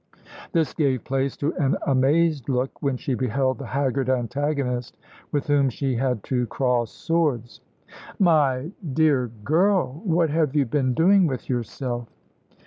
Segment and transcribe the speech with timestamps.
[0.51, 4.97] This gave place to an amazed look when she beheld the haggard antagonist
[5.31, 7.61] with whom she had to cross swords.
[8.17, 10.01] "My dear girl!
[10.03, 12.09] What have you been doing with yourself?"